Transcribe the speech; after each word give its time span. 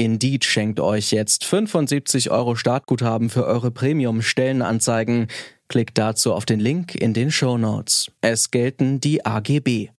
Indeed 0.00 0.46
schenkt 0.46 0.80
euch 0.80 1.10
jetzt 1.10 1.44
75 1.44 2.30
Euro 2.30 2.56
Startguthaben 2.56 3.28
für 3.28 3.44
eure 3.44 3.70
Premium-Stellenanzeigen. 3.70 5.26
Klickt 5.68 5.98
dazu 5.98 6.32
auf 6.32 6.46
den 6.46 6.58
Link 6.58 6.94
in 6.94 7.12
den 7.12 7.30
Show 7.30 7.58
Notes. 7.58 8.10
Es 8.22 8.50
gelten 8.50 9.00
die 9.00 9.26
AGB. 9.26 9.90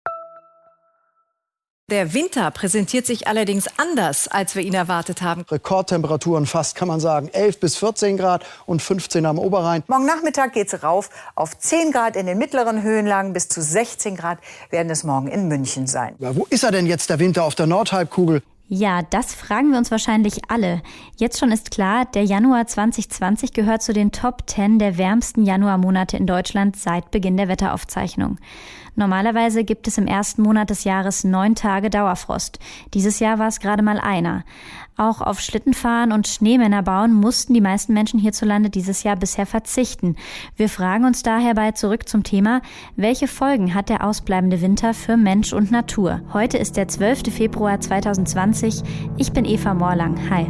Der 1.92 2.16
Winter 2.16 2.50
präsentiert 2.50 3.06
sich 3.06 3.28
allerdings 3.28 3.68
anders, 3.78 4.28
als 4.28 4.56
wir 4.56 4.64
ihn 4.64 4.74
erwartet 4.74 5.22
haben. 5.22 5.44
Rekordtemperaturen 5.52 6.48
fast, 6.48 6.74
kann 6.76 6.88
man 6.88 7.00
sagen. 7.00 7.28
11 7.28 7.60
bis 7.60 7.78
14 7.78 8.18
Grad 8.18 8.44
und 8.66 8.82
15 8.82 9.24
am 9.28 9.38
Oberrhein. 9.38 9.84
Morgen 9.86 10.08
Nachmittag 10.08 10.54
geht 10.54 10.74
es 10.74 10.82
rauf 10.82 11.12
auf 11.36 11.60
10 11.60 11.92
Grad 11.92 12.16
in 12.16 12.26
den 12.26 12.40
mittleren 12.40 12.82
Höhenlagen. 12.82 13.34
Bis 13.34 13.50
zu 13.50 13.62
16 13.62 14.16
Grad 14.16 14.40
werden 14.72 14.90
es 14.90 15.04
morgen 15.04 15.28
in 15.28 15.48
München 15.48 15.86
sein. 15.86 16.16
Ja, 16.18 16.36
wo 16.36 16.48
ist 16.50 16.64
er 16.64 16.72
denn 16.72 16.88
jetzt, 16.88 17.12
der 17.12 17.20
Winter 17.20 17.44
auf 17.44 17.54
der 17.54 17.68
Nordhalbkugel? 17.68 18.42
Ja, 18.74 19.02
das 19.02 19.36
fragen 19.36 19.72
wir 19.72 19.78
uns 19.78 19.92
wahrscheinlich 19.92 20.50
alle. 20.50 20.82
Jetzt 21.18 21.38
schon 21.38 21.52
ist 21.52 21.72
klar, 21.72 22.06
der 22.06 22.24
Januar 22.24 22.68
2020 22.68 23.52
gehört 23.52 23.82
zu 23.82 23.92
den 23.92 24.14
Top 24.14 24.44
10 24.50 24.80
der 24.80 24.98
wärmsten 24.98 25.44
Januarmonate 25.44 26.16
in 26.16 26.26
Deutschland 26.26 26.78
seit 26.78 27.12
Beginn 27.12 27.36
der 27.36 27.50
Wetteraufzeichnung. 27.50 28.38
Normalerweise 28.96 29.66
gibt 29.66 29.90
es 29.90 29.98
im 29.98 30.08
ersten 30.08 30.42
Monat 30.42 30.70
des 30.70 30.86
Jahres 30.86 31.26
neun 31.26 31.56
Tage 31.56 31.90
Dauerfrost. 31.90 32.60
Dieses 32.94 33.20
Jahr 33.20 33.40
war 33.40 33.50
es 33.50 33.60
gerade 33.60 33.84
mal 33.84 34.00
einer. 34.00 34.46
Auch 35.02 35.20
auf 35.20 35.40
Schlittenfahren 35.40 36.12
und 36.12 36.28
Schneemänner 36.28 36.84
bauen 36.84 37.12
mussten 37.12 37.56
die 37.56 37.60
meisten 37.60 37.92
Menschen 37.92 38.20
hierzulande 38.20 38.70
dieses 38.70 39.02
Jahr 39.02 39.16
bisher 39.16 39.48
verzichten. 39.48 40.16
Wir 40.56 40.70
fragen 40.70 41.06
uns 41.06 41.24
daher 41.24 41.56
bei 41.56 41.72
zurück 41.72 42.08
zum 42.08 42.22
Thema, 42.22 42.62
welche 42.98 43.28
Folgen 43.28 43.74
hat 43.74 43.90
der 43.90 44.06
ausbleibende 44.06 44.62
Winter 44.62 44.94
für 44.94 45.18
Mensch 45.18 45.54
und 45.54 45.72
Natur? 45.72 46.22
Heute 46.34 46.60
ist 46.60 46.78
der 46.78 46.88
12. 46.88 47.34
Februar 47.34 47.80
2020. 47.80 48.84
Ich 49.18 49.32
bin 49.32 49.44
Eva 49.44 49.74
Morlang. 49.74 50.20
Hi. 50.30 50.46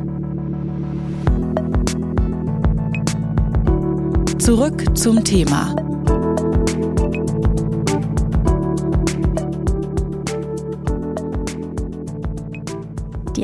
Zurück 4.37 4.97
zum 4.97 5.23
Thema. 5.23 5.90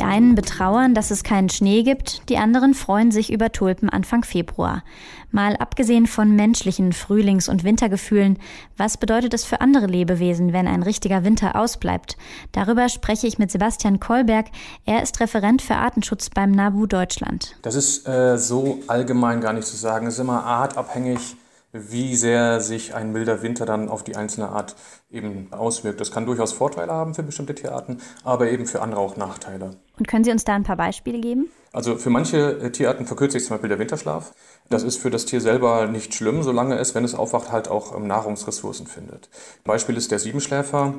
Einen 0.08 0.36
betrauern, 0.36 0.96
dass 0.96 1.12
es 1.12 1.24
keinen 1.24 1.50
Schnee 1.50 1.84
gibt, 1.84 2.30
die 2.30 2.38
anderen 2.38 2.74
freuen 2.74 3.12
sich 3.12 3.32
über 3.32 3.52
Tulpen 3.52 3.90
Anfang 3.90 4.24
Februar. 4.24 4.84
Mal 5.32 5.58
abgesehen 5.58 6.08
von 6.08 6.36
menschlichen 6.36 6.94
Frühlings- 6.94 7.50
und 7.50 7.66
Wintergefühlen, 7.66 8.40
was 8.78 8.98
bedeutet 8.98 9.34
es 9.34 9.44
für 9.44 9.60
andere 9.60 9.86
Lebewesen, 9.86 10.54
wenn 10.54 10.68
ein 10.68 10.82
richtiger 10.82 11.26
Winter 11.26 11.58
ausbleibt? 11.58 12.18
Darüber 12.54 12.88
spreche 12.88 13.28
ich 13.28 13.38
mit 13.38 13.52
Sebastian 13.52 14.00
Kolberg. 14.00 14.48
Er 14.86 15.04
ist 15.04 15.20
Referent 15.20 15.62
für 15.62 15.76
Artenschutz 15.76 16.30
beim 16.30 16.52
NABU 16.52 16.86
Deutschland. 16.86 17.58
Das 17.62 17.76
ist 17.76 18.08
äh, 18.08 18.38
so 18.38 18.80
allgemein 18.88 19.42
gar 19.42 19.52
nicht 19.52 19.68
zu 19.68 19.76
sagen. 19.76 20.08
Es 20.08 20.14
ist 20.14 20.22
immer 20.22 20.46
artabhängig 20.46 21.36
wie 21.74 22.16
sehr 22.16 22.62
sich 22.62 22.96
ein 22.96 23.12
milder 23.12 23.42
Winter 23.42 23.66
dann 23.66 23.90
auf 23.90 24.04
die 24.04 24.16
einzelne 24.16 24.50
Art 24.50 24.76
eben 25.10 25.52
auswirkt. 25.52 26.00
Das 26.00 26.12
kann 26.12 26.26
durchaus 26.26 26.54
Vorteile 26.54 26.94
haben 26.94 27.14
für 27.14 27.24
bestimmte 27.24 27.56
Tierarten, 27.56 28.02
aber 28.24 28.50
eben 28.50 28.66
für 28.66 28.82
andere 28.82 29.02
auch 29.02 29.18
Nachteile. 29.18 29.72
Und 29.98 30.08
können 30.08 30.24
Sie 30.24 30.32
uns 30.32 30.46
da 30.46 30.54
ein 30.54 30.64
paar 30.64 30.78
Beispiele 30.78 31.20
geben? 31.20 31.50
Also 31.74 31.98
für 31.98 32.10
manche 32.10 32.60
äh, 32.60 32.72
Tierarten 32.72 33.06
verkürzt 33.06 33.34
sich 33.34 33.44
zum 33.44 33.56
Beispiel 33.56 33.70
der 33.70 33.80
Winterschlaf. 33.80 34.34
Das 34.70 34.84
ist 34.84 34.98
für 34.98 35.10
das 35.10 35.26
Tier 35.26 35.42
selber 35.42 35.88
nicht 35.88 36.14
schlimm, 36.14 36.44
solange 36.44 36.78
es, 36.78 36.96
wenn 36.96 37.04
es 37.04 37.16
aufwacht, 37.16 37.52
halt 37.52 37.68
auch 37.68 37.96
ähm, 37.96 38.08
Nahrungsressourcen 38.08 38.88
findet. 38.88 39.30
Beispiel 39.64 39.98
ist 39.98 40.12
der 40.12 40.20
Siebenschläfer. 40.20 40.94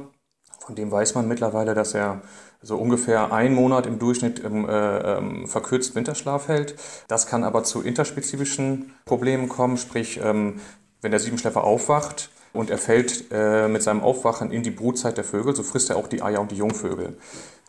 Von 0.61 0.75
dem 0.75 0.91
weiß 0.91 1.15
man 1.15 1.27
mittlerweile, 1.27 1.75
dass 1.75 1.95
er 1.95 2.23
so 2.61 2.77
ungefähr 2.77 3.33
einen 3.33 3.55
Monat 3.55 3.87
im 3.87 3.99
Durchschnitt 3.99 4.41
im 4.41 4.69
äh, 4.69 4.99
ähm, 4.99 5.47
verkürzt 5.47 5.95
Winterschlaf 5.95 6.49
hält. 6.49 6.75
Das 7.07 7.27
kann 7.27 7.45
aber 7.45 7.63
zu 7.65 7.83
interspezifischen 7.83 8.93
Problemen 9.05 9.49
kommen, 9.49 9.77
sprich, 9.77 10.21
ähm, 10.23 10.61
wenn 11.01 11.13
der 11.13 11.21
Siebenschläfer 11.21 11.63
aufwacht 11.65 12.31
und 12.53 12.71
er 12.71 12.79
fällt 12.79 13.27
äh, 13.31 13.69
mit 13.69 13.83
seinem 13.83 14.03
Aufwachen 14.03 14.51
in 14.51 14.63
die 14.63 14.71
Brutzeit 14.71 15.17
der 15.17 15.25
Vögel, 15.25 15.55
so 15.55 15.63
frisst 15.63 15.91
er 15.91 15.97
auch 15.97 16.09
die 16.09 16.23
Eier 16.23 16.41
und 16.41 16.51
die 16.51 16.57
Jungvögel. 16.57 17.17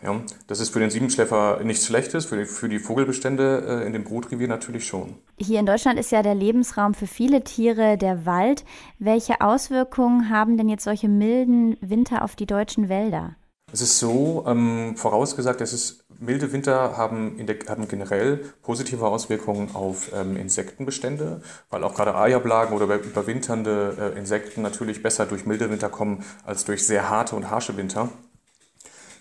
Ja, 0.02 0.22
das 0.48 0.60
ist 0.62 0.70
für 0.70 0.80
den 0.80 0.90
Siebenschläfer 0.90 1.60
nichts 1.64 1.86
Schlechtes, 1.86 2.26
für 2.26 2.38
die, 2.38 2.46
für 2.46 2.70
die 2.70 2.80
Vogelbestände 2.80 3.82
äh, 3.84 3.86
in 3.86 3.94
dem 3.94 4.06
Brutrevier 4.06 4.48
natürlich 4.48 4.88
schon. 4.88 5.16
Hier 5.38 5.60
in 5.60 5.66
Deutschland 5.66 6.00
ist 6.00 6.12
ja 6.12 6.24
der 6.24 6.36
Lebensraum 6.36 6.94
für 6.94 7.08
viele 7.08 7.44
Tiere 7.44 7.98
der 7.98 8.26
Wald. 8.26 8.64
Welche 8.98 9.42
Auswirkungen 9.42 10.30
haben 10.30 10.58
denn 10.58 10.70
jetzt 10.70 10.86
solche 10.86 11.10
milden 11.10 11.76
Winter 11.82 12.24
auf 12.24 12.36
die 12.36 12.46
deutschen 12.46 12.88
Wälder? 12.88 13.36
Es 13.72 13.82
ist 13.82 14.00
so, 14.00 14.46
ähm, 14.48 14.96
vorausgesagt, 14.96 15.62
es 15.62 15.74
ist, 15.74 16.06
milde 16.18 16.52
Winter 16.52 16.98
haben, 16.98 17.46
der, 17.46 17.58
haben 17.68 17.88
generell 17.88 18.38
positive 18.64 19.06
Auswirkungen 19.06 19.76
auf 19.76 20.12
ähm, 20.14 20.38
Insektenbestände, 20.38 21.42
weil 21.70 21.84
auch 21.84 21.94
gerade 21.94 22.16
Eierblagen 22.16 22.76
oder 22.76 22.86
überwinternde 22.96 24.14
äh, 24.16 24.18
Insekten 24.18 24.62
natürlich 24.62 25.04
besser 25.04 25.26
durch 25.26 25.46
milde 25.46 25.70
Winter 25.70 25.90
kommen 25.90 26.24
als 26.46 26.66
durch 26.66 26.86
sehr 26.86 27.10
harte 27.10 27.36
und 27.36 27.52
harsche 27.52 27.78
Winter. 27.78 28.10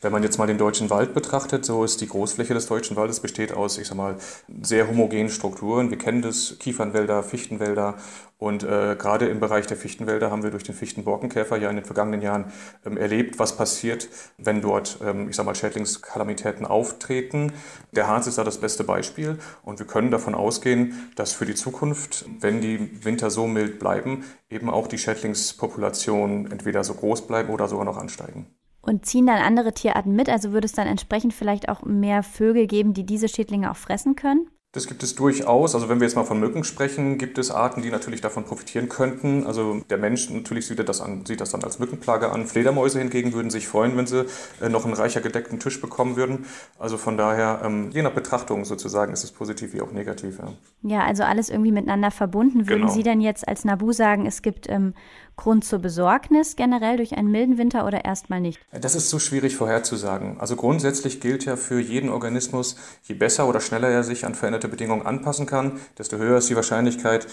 Wenn 0.00 0.12
man 0.12 0.22
jetzt 0.22 0.38
mal 0.38 0.46
den 0.46 0.58
deutschen 0.58 0.90
Wald 0.90 1.12
betrachtet, 1.12 1.64
so 1.64 1.82
ist 1.82 2.00
die 2.00 2.06
Großfläche 2.06 2.54
des 2.54 2.66
deutschen 2.66 2.96
Waldes 2.96 3.18
besteht 3.18 3.52
aus, 3.52 3.78
ich 3.78 3.88
sag 3.88 3.96
mal, 3.96 4.16
sehr 4.62 4.86
homogenen 4.86 5.28
Strukturen. 5.28 5.90
Wir 5.90 5.98
kennen 5.98 6.22
das, 6.22 6.56
Kiefernwälder, 6.60 7.24
Fichtenwälder 7.24 7.96
und 8.38 8.62
äh, 8.62 8.94
gerade 8.96 9.26
im 9.26 9.40
Bereich 9.40 9.66
der 9.66 9.76
Fichtenwälder 9.76 10.30
haben 10.30 10.44
wir 10.44 10.52
durch 10.52 10.62
den 10.62 10.76
Fichtenborkenkäfer 10.76 11.56
ja 11.56 11.68
in 11.68 11.74
den 11.74 11.84
vergangenen 11.84 12.22
Jahren 12.22 12.52
ähm, 12.86 12.96
erlebt, 12.96 13.40
was 13.40 13.56
passiert, 13.56 14.08
wenn 14.38 14.60
dort, 14.60 14.98
ähm, 15.04 15.28
ich 15.28 15.34
sag 15.34 15.44
mal, 15.44 15.56
Schädlingskalamitäten 15.56 16.64
auftreten. 16.64 17.52
Der 17.90 18.06
Harz 18.06 18.28
ist 18.28 18.38
da 18.38 18.44
das 18.44 18.58
beste 18.58 18.84
Beispiel 18.84 19.38
und 19.64 19.80
wir 19.80 19.86
können 19.86 20.12
davon 20.12 20.36
ausgehen, 20.36 21.10
dass 21.16 21.32
für 21.32 21.46
die 21.46 21.56
Zukunft, 21.56 22.24
wenn 22.38 22.60
die 22.60 23.04
Winter 23.04 23.30
so 23.30 23.48
mild 23.48 23.80
bleiben, 23.80 24.24
eben 24.48 24.70
auch 24.70 24.86
die 24.86 24.98
Schädlingspopulationen 24.98 26.52
entweder 26.52 26.84
so 26.84 26.94
groß 26.94 27.26
bleiben 27.26 27.50
oder 27.50 27.66
sogar 27.66 27.84
noch 27.84 27.96
ansteigen. 27.96 28.46
Und 28.88 29.04
ziehen 29.04 29.26
dann 29.26 29.36
andere 29.36 29.74
Tierarten 29.74 30.16
mit? 30.16 30.30
Also 30.30 30.52
würde 30.52 30.64
es 30.64 30.72
dann 30.72 30.86
entsprechend 30.86 31.34
vielleicht 31.34 31.68
auch 31.68 31.82
mehr 31.82 32.22
Vögel 32.22 32.66
geben, 32.66 32.94
die 32.94 33.04
diese 33.04 33.28
Schädlinge 33.28 33.70
auch 33.70 33.76
fressen 33.76 34.16
können? 34.16 34.48
Das 34.72 34.86
gibt 34.86 35.02
es 35.02 35.14
durchaus. 35.14 35.74
Also 35.74 35.88
wenn 35.88 35.98
wir 35.98 36.06
jetzt 36.06 36.14
mal 36.14 36.24
von 36.24 36.40
Mücken 36.40 36.62
sprechen, 36.62 37.16
gibt 37.16 37.38
es 37.38 37.50
Arten, 37.50 37.82
die 37.82 37.90
natürlich 37.90 38.20
davon 38.20 38.44
profitieren 38.44 38.88
könnten. 38.88 39.46
Also 39.46 39.80
der 39.90 39.96
Mensch 39.98 40.28
natürlich 40.30 40.66
sieht 40.66 40.86
das, 40.86 41.00
an, 41.00 41.24
sieht 41.26 41.40
das 41.40 41.50
dann 41.50 41.64
als 41.64 41.78
Mückenplage 41.78 42.30
an. 42.30 42.46
Fledermäuse 42.46 42.98
hingegen 42.98 43.32
würden 43.32 43.50
sich 43.50 43.66
freuen, 43.66 43.96
wenn 43.96 44.06
sie 44.06 44.26
äh, 44.60 44.68
noch 44.68 44.84
einen 44.84 44.94
reicher 44.94 45.22
gedeckten 45.22 45.58
Tisch 45.58 45.80
bekommen 45.80 46.16
würden. 46.16 46.44
Also 46.78 46.96
von 46.96 47.16
daher, 47.16 47.62
ähm, 47.64 47.90
je 47.92 48.02
nach 48.02 48.12
Betrachtung 48.12 48.66
sozusagen, 48.66 49.12
ist 49.12 49.24
es 49.24 49.32
positiv 49.32 49.72
wie 49.74 49.80
auch 49.80 49.92
negativ. 49.92 50.38
Ja, 50.38 50.52
ja 50.82 51.04
also 51.04 51.24
alles 51.24 51.48
irgendwie 51.48 51.72
miteinander 51.72 52.10
verbunden. 52.10 52.68
Würden 52.68 52.82
genau. 52.82 52.92
Sie 52.92 53.02
denn 53.02 53.20
jetzt 53.20 53.48
als 53.48 53.64
Nabu 53.64 53.92
sagen, 53.92 54.26
es 54.26 54.42
gibt 54.42 54.68
ähm, 54.68 54.94
Grund 55.38 55.64
zur 55.64 55.78
Besorgnis 55.78 56.56
generell 56.56 56.98
durch 56.98 57.16
einen 57.16 57.30
milden 57.30 57.56
Winter 57.56 57.86
oder 57.86 58.04
erstmal 58.04 58.40
nicht? 58.40 58.60
Das 58.72 58.94
ist 58.94 59.08
so 59.08 59.18
schwierig 59.18 59.56
vorherzusagen. 59.56 60.38
Also 60.38 60.56
grundsätzlich 60.56 61.20
gilt 61.20 61.46
ja 61.46 61.56
für 61.56 61.80
jeden 61.80 62.10
Organismus, 62.10 62.76
je 63.04 63.14
besser 63.14 63.48
oder 63.48 63.60
schneller 63.60 63.88
er 63.88 64.04
sich 64.04 64.26
an 64.26 64.34
veränderte 64.34 64.68
Bedingungen 64.68 65.06
anpassen 65.06 65.46
kann, 65.46 65.80
desto 65.96 66.18
höher 66.18 66.38
ist 66.38 66.50
die 66.50 66.56
Wahrscheinlichkeit, 66.56 67.26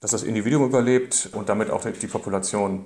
dass 0.00 0.10
das 0.10 0.22
Individuum 0.22 0.66
überlebt 0.66 1.30
und 1.32 1.48
damit 1.48 1.70
auch 1.70 1.84
die 1.84 2.06
Population. 2.06 2.84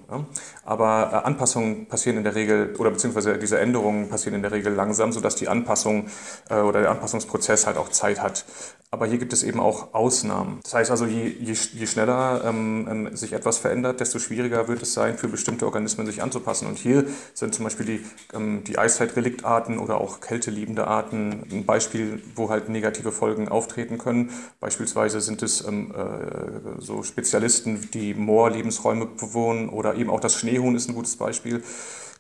Aber 0.64 1.10
äh, 1.12 1.26
Anpassungen 1.26 1.86
passieren 1.86 2.18
in 2.18 2.24
der 2.24 2.36
Regel, 2.36 2.76
oder 2.78 2.90
beziehungsweise 2.90 3.36
diese 3.36 3.58
Änderungen 3.58 4.08
passieren 4.08 4.36
in 4.36 4.42
der 4.42 4.52
Regel 4.52 4.72
langsam, 4.74 5.12
sodass 5.12 5.34
die 5.34 5.48
Anpassung 5.48 6.08
äh, 6.48 6.60
oder 6.60 6.82
der 6.82 6.90
Anpassungsprozess 6.90 7.66
halt 7.66 7.78
auch 7.78 7.88
Zeit 7.88 8.22
hat. 8.22 8.44
Aber 8.92 9.06
hier 9.06 9.18
gibt 9.18 9.32
es 9.32 9.44
eben 9.44 9.60
auch 9.60 9.94
Ausnahmen. 9.94 10.58
Das 10.64 10.74
heißt 10.74 10.90
also, 10.90 11.06
je, 11.06 11.28
je, 11.28 11.52
je 11.52 11.86
schneller 11.86 12.42
ähm, 12.44 12.88
ähm, 12.90 13.16
sich 13.16 13.32
etwas 13.32 13.58
verändert, 13.58 14.00
desto 14.00 14.18
schwieriger 14.18 14.66
wird 14.66 14.82
es 14.82 14.94
sein, 14.94 15.16
für 15.16 15.28
bestimmte 15.28 15.64
Organismen 15.66 16.06
sich 16.06 16.22
anzupassen. 16.22 16.66
Und 16.66 16.76
hier 16.76 17.04
sind 17.32 17.54
zum 17.54 17.64
Beispiel 17.64 17.86
die, 17.86 18.00
ähm, 18.34 18.64
die 18.64 18.78
Eiszeitreliktarten 18.78 19.78
oder 19.78 20.00
auch 20.00 20.20
kälteliebende 20.20 20.88
Arten 20.88 21.46
ein 21.52 21.66
Beispiel, 21.66 22.20
wo 22.34 22.50
halt 22.50 22.68
negative 22.68 23.12
Folgen 23.12 23.48
auftreten 23.48 23.96
können. 23.96 24.30
Beispielsweise 24.58 25.20
sind 25.20 25.42
es 25.42 25.64
ähm, 25.64 25.94
äh, 25.94 26.80
so 26.80 26.99
Spezialisten, 27.02 27.90
die 27.92 28.14
Moorlebensräume 28.14 29.06
bewohnen 29.06 29.68
oder 29.68 29.94
eben 29.94 30.10
auch 30.10 30.20
das 30.20 30.34
Schneehuhn 30.34 30.76
ist 30.76 30.88
ein 30.88 30.94
gutes 30.94 31.16
Beispiel. 31.16 31.62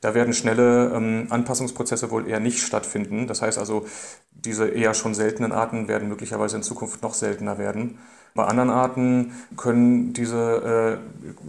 Da 0.00 0.14
werden 0.14 0.32
schnelle 0.32 0.92
ähm, 0.94 1.26
Anpassungsprozesse 1.28 2.10
wohl 2.10 2.26
eher 2.26 2.40
nicht 2.40 2.60
stattfinden. 2.60 3.26
Das 3.26 3.42
heißt 3.42 3.58
also, 3.58 3.84
diese 4.30 4.68
eher 4.68 4.94
schon 4.94 5.14
seltenen 5.14 5.52
Arten 5.52 5.88
werden 5.88 6.08
möglicherweise 6.08 6.56
in 6.56 6.62
Zukunft 6.62 7.02
noch 7.02 7.14
seltener 7.14 7.58
werden. 7.58 7.98
Bei 8.34 8.44
anderen 8.44 8.70
Arten 8.70 9.32
können 9.56 10.12
diese 10.12 10.98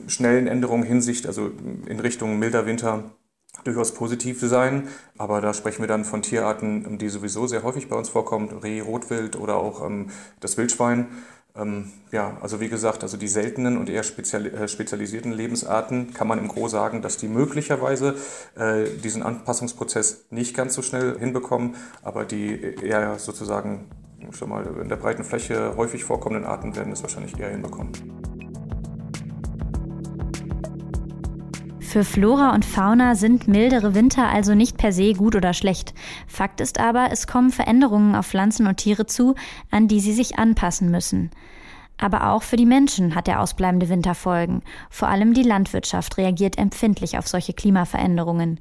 äh, 0.07 0.09
schnellen 0.09 0.47
Änderungen 0.47 0.83
Hinsicht, 0.83 1.27
also 1.27 1.51
in 1.85 1.99
Richtung 1.99 2.39
milder 2.39 2.65
Winter, 2.65 3.03
durchaus 3.63 3.93
positiv 3.93 4.39
sein. 4.41 4.87
Aber 5.17 5.39
da 5.41 5.53
sprechen 5.53 5.81
wir 5.81 5.87
dann 5.87 6.03
von 6.05 6.21
Tierarten, 6.21 6.97
die 6.97 7.09
sowieso 7.09 7.47
sehr 7.47 7.63
häufig 7.63 7.87
bei 7.87 7.95
uns 7.95 8.09
vorkommen, 8.09 8.49
Reh, 8.63 8.81
Rotwild 8.81 9.35
oder 9.35 9.55
auch 9.55 9.85
ähm, 9.85 10.09
das 10.39 10.57
Wildschwein. 10.57 11.07
Ähm, 11.55 11.91
ja, 12.11 12.37
also 12.41 12.61
wie 12.61 12.69
gesagt, 12.69 13.03
also 13.03 13.17
die 13.17 13.27
seltenen 13.27 13.77
und 13.77 13.89
eher 13.89 14.03
äh, 14.03 14.67
spezialisierten 14.67 15.31
Lebensarten 15.33 16.13
kann 16.13 16.27
man 16.27 16.39
im 16.39 16.47
Gro 16.47 16.67
sagen, 16.67 17.01
dass 17.01 17.17
die 17.17 17.27
möglicherweise 17.27 18.15
äh, 18.55 18.85
diesen 19.03 19.21
Anpassungsprozess 19.21 20.25
nicht 20.29 20.55
ganz 20.55 20.73
so 20.73 20.81
schnell 20.81 21.19
hinbekommen, 21.19 21.75
aber 22.03 22.23
die 22.23 22.75
eher 22.81 23.19
sozusagen 23.19 23.89
schon 24.31 24.49
mal 24.49 24.65
in 24.81 24.87
der 24.87 24.95
breiten 24.95 25.23
Fläche 25.23 25.75
häufig 25.75 26.03
vorkommenden 26.03 26.45
Arten 26.45 26.75
werden 26.75 26.93
es 26.93 27.01
wahrscheinlich 27.01 27.37
eher 27.37 27.49
hinbekommen. 27.49 27.91
Für 31.91 32.05
Flora 32.05 32.55
und 32.55 32.63
Fauna 32.63 33.15
sind 33.15 33.49
mildere 33.49 33.93
Winter 33.93 34.29
also 34.29 34.55
nicht 34.55 34.77
per 34.77 34.93
se 34.93 35.11
gut 35.11 35.35
oder 35.35 35.53
schlecht. 35.53 35.93
Fakt 36.25 36.61
ist 36.61 36.79
aber, 36.79 37.09
es 37.11 37.27
kommen 37.27 37.49
Veränderungen 37.51 38.15
auf 38.15 38.27
Pflanzen 38.27 38.65
und 38.65 38.77
Tiere 38.77 39.07
zu, 39.07 39.35
an 39.71 39.89
die 39.89 39.99
sie 39.99 40.13
sich 40.13 40.39
anpassen 40.39 40.89
müssen. 40.89 41.31
Aber 42.01 42.31
auch 42.31 42.41
für 42.41 42.55
die 42.55 42.65
Menschen 42.65 43.13
hat 43.13 43.27
der 43.27 43.39
ausbleibende 43.39 43.87
Winter 43.87 44.15
Folgen. 44.15 44.63
Vor 44.89 45.07
allem 45.07 45.35
die 45.35 45.43
Landwirtschaft 45.43 46.17
reagiert 46.17 46.57
empfindlich 46.57 47.19
auf 47.19 47.27
solche 47.27 47.53
Klimaveränderungen. 47.53 48.59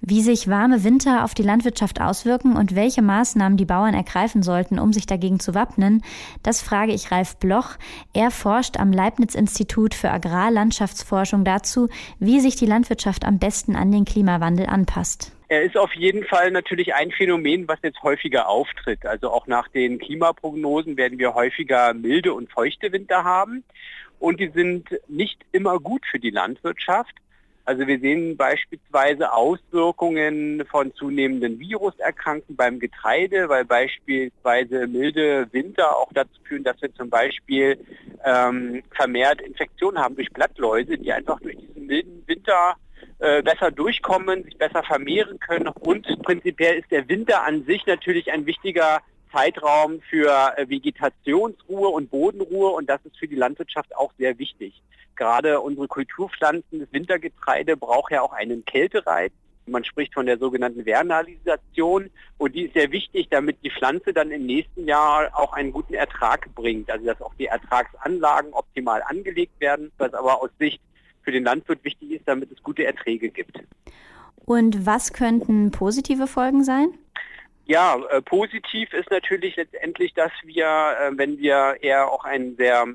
Wie 0.00 0.22
sich 0.22 0.48
warme 0.48 0.82
Winter 0.82 1.24
auf 1.24 1.34
die 1.34 1.44
Landwirtschaft 1.44 2.00
auswirken 2.00 2.56
und 2.56 2.74
welche 2.74 3.00
Maßnahmen 3.00 3.56
die 3.56 3.64
Bauern 3.64 3.94
ergreifen 3.94 4.42
sollten, 4.42 4.80
um 4.80 4.92
sich 4.92 5.06
dagegen 5.06 5.38
zu 5.38 5.54
wappnen, 5.54 6.02
das 6.42 6.62
frage 6.62 6.92
ich 6.92 7.12
Ralf 7.12 7.36
Bloch. 7.36 7.76
Er 8.12 8.32
forscht 8.32 8.80
am 8.80 8.92
Leibniz-Institut 8.92 9.94
für 9.94 10.10
Agrarlandschaftsforschung 10.10 11.44
dazu, 11.44 11.88
wie 12.18 12.40
sich 12.40 12.56
die 12.56 12.66
Landwirtschaft 12.66 13.24
am 13.24 13.38
besten 13.38 13.76
an 13.76 13.92
den 13.92 14.04
Klimawandel 14.04 14.66
anpasst. 14.66 15.32
Er 15.50 15.64
ist 15.64 15.76
auf 15.76 15.92
jeden 15.94 16.24
Fall 16.24 16.52
natürlich 16.52 16.94
ein 16.94 17.10
Phänomen, 17.10 17.66
was 17.66 17.80
jetzt 17.82 18.04
häufiger 18.04 18.48
auftritt. 18.48 19.04
Also 19.04 19.32
auch 19.32 19.48
nach 19.48 19.66
den 19.66 19.98
Klimaprognosen 19.98 20.96
werden 20.96 21.18
wir 21.18 21.34
häufiger 21.34 21.92
milde 21.92 22.34
und 22.34 22.52
feuchte 22.52 22.92
Winter 22.92 23.24
haben. 23.24 23.64
Und 24.20 24.38
die 24.38 24.52
sind 24.54 24.96
nicht 25.08 25.40
immer 25.50 25.80
gut 25.80 26.06
für 26.08 26.20
die 26.20 26.30
Landwirtschaft. 26.30 27.16
Also 27.64 27.84
wir 27.88 27.98
sehen 27.98 28.36
beispielsweise 28.36 29.32
Auswirkungen 29.32 30.64
von 30.70 30.94
zunehmenden 30.94 31.58
Viruserkrankungen 31.58 32.56
beim 32.56 32.78
Getreide, 32.78 33.48
weil 33.48 33.64
beispielsweise 33.64 34.86
milde 34.86 35.48
Winter 35.50 35.96
auch 35.96 36.12
dazu 36.12 36.40
führen, 36.44 36.62
dass 36.62 36.80
wir 36.80 36.94
zum 36.94 37.10
Beispiel 37.10 37.76
ähm, 38.24 38.84
vermehrt 38.92 39.40
Infektionen 39.42 39.98
haben 39.98 40.14
durch 40.14 40.30
Blattläuse, 40.30 40.96
die 40.96 41.12
einfach 41.12 41.40
durch 41.40 41.56
diesen 41.56 41.86
milden 41.86 42.22
Winter 42.28 42.76
äh, 43.20 43.42
besser 43.42 43.70
durchkommen, 43.70 44.44
sich 44.44 44.56
besser 44.56 44.82
vermehren 44.82 45.38
können. 45.38 45.68
Und 45.68 46.06
prinzipiell 46.22 46.78
ist 46.78 46.90
der 46.90 47.08
Winter 47.08 47.44
an 47.44 47.64
sich 47.64 47.86
natürlich 47.86 48.32
ein 48.32 48.46
wichtiger 48.46 49.00
Zeitraum 49.32 50.00
für 50.08 50.54
äh, 50.56 50.68
Vegetationsruhe 50.68 51.88
und 51.88 52.10
Bodenruhe 52.10 52.70
und 52.70 52.88
das 52.88 53.04
ist 53.04 53.18
für 53.18 53.28
die 53.28 53.36
Landwirtschaft 53.36 53.94
auch 53.96 54.12
sehr 54.18 54.38
wichtig. 54.38 54.82
Gerade 55.16 55.60
unsere 55.60 55.86
Kulturpflanzen, 55.86 56.80
das 56.80 56.92
Wintergetreide 56.92 57.76
braucht 57.76 58.12
ja 58.12 58.22
auch 58.22 58.32
einen 58.32 58.64
Kältereiz. 58.64 59.32
Man 59.66 59.84
spricht 59.84 60.14
von 60.14 60.26
der 60.26 60.38
sogenannten 60.38 60.84
Vernalisation 60.84 62.10
und 62.38 62.54
die 62.54 62.62
ist 62.62 62.74
sehr 62.74 62.90
wichtig, 62.90 63.28
damit 63.30 63.58
die 63.62 63.70
Pflanze 63.70 64.12
dann 64.12 64.30
im 64.30 64.46
nächsten 64.46 64.88
Jahr 64.88 65.30
auch 65.34 65.52
einen 65.52 65.72
guten 65.72 65.94
Ertrag 65.94 66.52
bringt. 66.54 66.90
Also 66.90 67.04
dass 67.06 67.20
auch 67.20 67.34
die 67.34 67.46
Ertragsanlagen 67.46 68.52
optimal 68.52 69.02
angelegt 69.06 69.60
werden, 69.60 69.92
was 69.98 70.12
aber 70.14 70.42
aus 70.42 70.50
Sicht 70.58 70.80
für 71.22 71.32
den 71.32 71.44
Landwirt 71.44 71.84
wichtig 71.84 72.12
ist, 72.12 72.26
damit 72.26 72.50
es 72.50 72.62
gute 72.62 72.84
Erträge 72.84 73.28
gibt. 73.28 73.60
Und 74.44 74.86
was 74.86 75.12
könnten 75.12 75.70
positive 75.70 76.26
Folgen 76.26 76.64
sein? 76.64 76.88
Ja, 77.66 77.96
äh, 78.10 78.20
positiv 78.20 78.92
ist 78.92 79.10
natürlich 79.10 79.54
letztendlich, 79.56 80.12
dass 80.14 80.32
wir, 80.42 80.66
äh, 80.66 81.10
wenn 81.16 81.38
wir 81.38 81.76
eher 81.80 82.10
auch 82.10 82.24
einen 82.24 82.56
sehr 82.56 82.86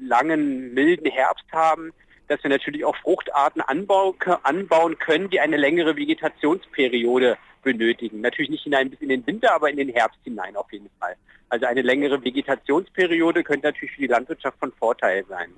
langen, 0.00 0.72
milden 0.72 1.10
Herbst 1.10 1.46
haben, 1.50 1.92
dass 2.28 2.42
wir 2.44 2.50
natürlich 2.50 2.84
auch 2.84 2.94
Fruchtarten 2.96 3.60
anbau 3.60 4.14
anbauen 4.44 4.98
können, 4.98 5.30
die 5.30 5.40
eine 5.40 5.56
längere 5.56 5.96
Vegetationsperiode 5.96 7.38
benötigen. 7.64 8.20
Natürlich 8.20 8.50
nicht 8.50 8.62
hinein 8.62 8.90
bis 8.90 9.00
in 9.00 9.08
den 9.08 9.26
Winter, 9.26 9.52
aber 9.52 9.68
in 9.68 9.76
den 9.76 9.88
Herbst 9.88 10.20
hinein 10.22 10.54
auf 10.54 10.72
jeden 10.72 10.88
Fall. 11.00 11.16
Also 11.48 11.66
eine 11.66 11.82
längere 11.82 12.22
Vegetationsperiode 12.24 13.42
könnte 13.42 13.66
natürlich 13.66 13.92
für 13.96 14.02
die 14.02 14.06
Landwirtschaft 14.06 14.58
von 14.60 14.70
Vorteil 14.72 15.24
sein. 15.28 15.50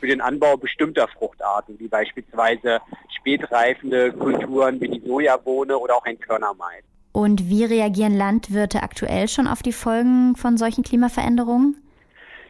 Für 0.00 0.06
den 0.06 0.20
Anbau 0.20 0.56
bestimmter 0.56 1.06
Fruchtarten, 1.08 1.78
wie 1.78 1.88
beispielsweise 1.88 2.80
spätreifende 3.18 4.12
Kulturen 4.12 4.80
wie 4.80 4.88
die 4.88 5.06
Sojabohne 5.06 5.78
oder 5.78 5.96
auch 5.96 6.04
ein 6.04 6.18
Körnermais. 6.18 6.82
Und 7.12 7.48
wie 7.48 7.64
reagieren 7.64 8.16
Landwirte 8.16 8.82
aktuell 8.82 9.28
schon 9.28 9.46
auf 9.46 9.62
die 9.62 9.72
Folgen 9.72 10.36
von 10.36 10.56
solchen 10.56 10.84
Klimaveränderungen? 10.84 11.76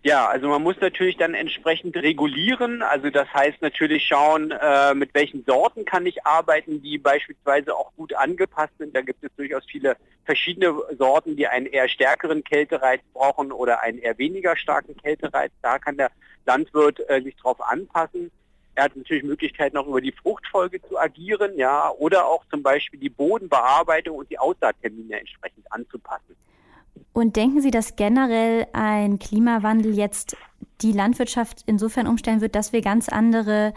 Ja, 0.03 0.29
also 0.29 0.49
man 0.49 0.63
muss 0.63 0.77
natürlich 0.81 1.19
dann 1.19 1.35
entsprechend 1.35 1.95
regulieren. 1.97 2.81
Also 2.83 3.11
das 3.11 3.29
heißt 3.35 3.61
natürlich 3.61 4.05
schauen, 4.07 4.51
äh, 4.51 4.95
mit 4.95 5.13
welchen 5.13 5.45
Sorten 5.45 5.85
kann 5.85 6.07
ich 6.07 6.25
arbeiten, 6.25 6.81
die 6.81 6.97
beispielsweise 6.97 7.77
auch 7.77 7.93
gut 7.97 8.15
angepasst 8.15 8.73
sind. 8.79 8.97
Da 8.97 9.03
gibt 9.03 9.23
es 9.23 9.31
durchaus 9.37 9.65
viele 9.67 9.97
verschiedene 10.25 10.75
Sorten, 10.99 11.37
die 11.37 11.47
einen 11.49 11.67
eher 11.67 11.89
stärkeren 11.89 12.43
Kältereiz 12.45 13.03
brauchen 13.13 13.53
oder 13.53 13.83
einen 13.83 13.99
eher 13.99 14.17
weniger 14.17 14.57
starken 14.57 14.97
Kältereiz. 14.97 15.53
Da 15.61 15.79
kann 15.79 15.99
der 15.99 16.11
Landwirt 16.47 17.01
äh, 17.09 17.23
sich 17.23 17.37
darauf 17.37 17.61
anpassen. 17.61 18.31
Er 18.75 18.85
hat 18.85 18.97
natürlich 18.97 19.25
Möglichkeiten, 19.25 19.77
auch 19.77 19.87
über 19.87 20.01
die 20.01 20.13
Fruchtfolge 20.13 20.81
zu 20.83 20.99
agieren, 20.99 21.57
ja, 21.57 21.91
oder 21.99 22.27
auch 22.27 22.45
zum 22.51 22.63
Beispiel 22.63 23.01
die 23.01 23.11
Bodenbearbeitung 23.11 24.17
und 24.17 24.31
die 24.31 24.39
Aussaattermine 24.39 25.19
entsprechend 25.19 25.71
anzupassen. 25.71 26.37
Und 27.13 27.37
denken 27.37 27.61
Sie, 27.61 27.71
dass 27.71 27.97
generell 27.97 28.67
ein 28.73 29.19
Klimawandel 29.19 29.95
jetzt 29.95 30.37
die 30.81 30.93
Landwirtschaft 30.93 31.63
insofern 31.67 32.07
umstellen 32.07 32.41
wird, 32.41 32.55
dass 32.55 32.73
wir 32.73 32.81
ganz 32.81 33.09
andere 33.09 33.75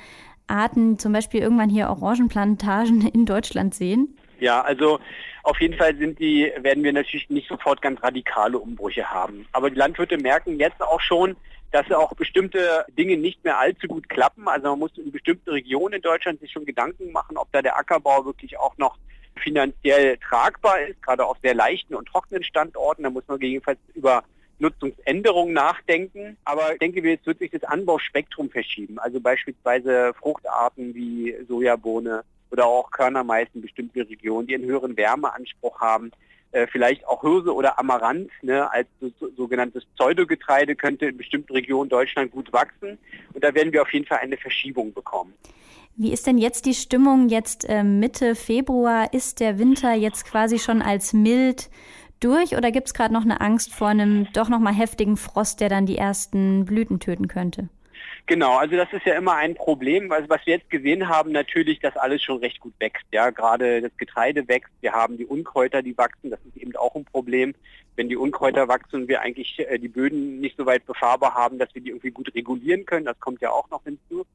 Arten, 0.48 1.00
zum 1.00 1.14
Beispiel 1.14 1.42
irgendwann 1.42 1.70
hier 1.70 1.90
Orangenplantagen 1.90 3.08
in 3.08 3.26
Deutschland 3.26 3.74
sehen? 3.74 4.18
Ja, 4.40 4.62
also 4.62 5.00
auf 5.44 5.60
jeden 5.60 5.78
Fall 5.78 5.96
sind 5.98 6.20
die, 6.20 6.52
werden 6.58 6.84
wir 6.84 6.94
natürlich 6.94 7.30
nicht 7.30 7.50
sofort 7.50 7.82
ganz 7.82 8.02
radikale 8.02 8.58
Umbrüche 8.58 9.10
haben. 9.10 9.46
Aber 9.52 9.70
die 9.70 9.76
Landwirte 9.76 10.18
merken 10.18 10.58
jetzt 10.58 10.82
auch 10.82 11.02
schon, 11.02 11.36
dass 11.72 11.92
auch 11.92 12.14
bestimmte 12.14 12.86
Dinge 12.98 13.18
nicht 13.18 13.44
mehr 13.44 13.60
allzu 13.60 13.88
gut 13.88 14.08
klappen. 14.08 14.48
Also 14.48 14.70
man 14.70 14.80
muss 14.80 14.98
in 14.98 15.12
bestimmten 15.12 15.50
Regionen 15.50 15.96
in 15.96 16.02
Deutschland 16.02 16.40
sich 16.40 16.52
schon 16.52 16.66
Gedanken 16.66 17.12
machen, 17.12 17.36
ob 17.36 17.52
da 17.52 17.62
der 17.62 17.78
Ackerbau 17.78 18.26
wirklich 18.26 18.58
auch 18.58 18.78
noch 18.78 18.98
finanziell 19.36 20.18
tragbar 20.18 20.82
ist, 20.82 21.02
gerade 21.02 21.26
auf 21.26 21.38
sehr 21.42 21.56
leichten 21.56 21.96
und 21.96 22.08
trockenen 22.08 22.44
Standorten. 22.44 23.04
Da 23.04 23.10
muss 23.10 23.28
man 23.28 23.40
gegebenenfalls 23.40 23.80
über 23.96 24.24
Nutzungsänderungen 24.60 25.54
nachdenken. 25.54 26.38
Aber 26.46 26.74
ich 26.74 26.80
denke, 26.80 27.02
jetzt 27.02 27.26
wird 27.26 27.40
sich 27.40 27.52
das 27.52 27.64
Anbauspektrum 27.64 28.50
verschieben. 28.50 29.00
Also 29.00 29.20
beispielsweise 29.20 30.14
Fruchtarten 30.14 30.94
wie 30.94 31.36
Sojabohne 31.48 32.24
oder 32.54 32.68
auch 32.68 32.92
Körnermais 32.92 33.48
in 33.56 33.62
bestimmten 33.62 34.00
Regionen, 34.02 34.46
die 34.46 34.54
einen 34.54 34.66
höheren 34.66 34.96
Wärmeanspruch 34.96 35.82
haben, 35.82 36.12
äh, 36.52 36.68
vielleicht 36.68 37.06
auch 37.08 37.22
Hirse 37.22 37.52
oder 37.52 37.80
Amaranth 37.80 38.30
ne, 38.44 38.72
als 38.72 38.88
so, 39.02 39.12
sogenanntes 39.36 39.84
Pseudogetreide 39.98 40.76
könnte 40.76 41.08
in 41.08 41.18
bestimmten 41.18 41.52
Regionen 41.52 41.90
Deutschland 41.90 42.32
gut 42.32 42.54
wachsen. 42.54 43.00
Und 43.34 43.44
da 43.44 43.56
werden 43.56 43.74
wir 43.74 43.82
auf 43.82 43.92
jeden 43.92 44.06
Fall 44.06 44.20
eine 44.20 44.38
Verschiebung 44.38 44.94
bekommen. 44.94 45.34
Wie 45.96 46.14
ist 46.14 46.28
denn 46.28 46.38
jetzt 46.38 46.68
die 46.68 46.76
Stimmung? 46.76 47.28
Jetzt 47.28 47.68
äh, 47.68 47.84
Mitte 47.84 48.36
Februar 48.36 49.12
ist 49.14 49.40
der 49.40 49.58
Winter 49.58 49.94
jetzt 49.96 50.26
quasi 50.26 50.60
schon 50.60 50.84
als 50.84 51.12
mild 51.12 51.72
durch 52.20 52.56
oder 52.56 52.72
gibt 52.72 52.88
es 52.88 52.94
gerade 52.94 53.14
noch 53.16 53.24
eine 53.24 53.42
Angst 53.42 53.74
vor 53.74 53.88
einem 53.88 54.28
doch 54.34 54.50
noch 54.50 54.60
mal 54.60 54.74
heftigen 54.74 55.18
Frost, 55.18 55.60
der 55.60 55.70
dann 55.70 55.88
die 55.88 55.98
ersten 55.98 56.66
Blüten 56.66 57.00
töten 57.00 57.28
könnte? 57.28 57.70
Genau, 58.26 58.56
also 58.56 58.78
das 58.78 58.92
ist 58.94 59.06
ja 59.06 59.16
immer 59.16 59.36
ein 59.36 59.54
Problem, 59.54 60.10
also 60.14 60.30
was 60.30 60.46
wir 60.46 60.56
jetzt 60.56 60.70
gesehen 60.70 61.10
haben, 61.10 61.34
natürlich, 61.34 61.80
dass 61.80 61.98
alles 61.98 62.24
schon 62.24 62.38
recht 62.38 62.62
gut 62.62 62.74
wächst. 62.80 63.06
Ja, 63.12 63.32
gerade 63.32 63.82
das 63.82 63.92
Getreide 63.98 64.48
wächst, 64.48 64.72
wir 64.80 64.94
haben 64.94 65.18
die 65.18 65.26
Unkräuter, 65.26 65.82
die 65.82 65.98
wachsen, 65.98 66.30
das 66.30 66.40
ist 66.46 66.56
eben 66.56 66.74
auch 66.78 66.96
ein 66.96 67.04
Problem. 67.04 67.54
Wenn 67.98 68.08
die 68.08 68.16
Unkräuter 68.16 68.70
wachsen 68.70 69.02
und 69.02 69.08
wir 69.10 69.22
eigentlich 69.22 69.60
äh, 69.60 69.78
die 69.78 69.90
Böden 69.90 70.40
nicht 70.40 70.56
so 70.56 70.66
weit 70.66 70.86
befahrbar 70.86 71.36
haben, 71.36 71.60
dass 71.60 71.76
wir 71.76 71.82
die 71.82 71.90
irgendwie 71.90 72.12
gut 72.12 72.34
regulieren 72.34 72.86
können, 72.86 73.06
das 73.06 73.20
kommt 73.20 73.42
ja 73.42 73.52
auch 73.52 73.70
noch 73.70 73.84
hinzu. 73.84 74.26